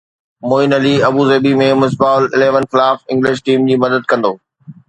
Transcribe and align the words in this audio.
معين 0.47 0.71
Ali 0.77 0.93
Abu Dhabi 1.09 1.51
۾ 1.59 1.67
Misbah 1.83 2.15
اليون 2.39 2.65
خلاف 2.71 2.97
English 3.17 3.37
team 3.51 3.69
جي 3.71 3.75
مدد 3.85 4.13
ڪندو 4.13 4.33